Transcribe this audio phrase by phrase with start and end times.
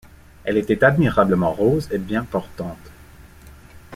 [0.45, 2.89] Elle était admirablement rose et bien portante.